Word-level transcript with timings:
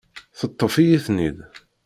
Teṭṭef-iyi-ten-id. 0.39 1.37